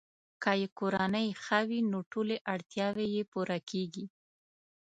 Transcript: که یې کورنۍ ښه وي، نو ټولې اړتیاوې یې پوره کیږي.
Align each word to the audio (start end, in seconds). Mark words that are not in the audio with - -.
که 0.43 0.51
یې 0.59 0.67
کورنۍ 0.77 1.27
ښه 1.43 1.59
وي، 1.67 1.79
نو 1.91 1.99
ټولې 2.11 2.37
اړتیاوې 2.53 3.05
یې 3.15 3.23
پوره 3.31 3.57
کیږي. 3.69 4.05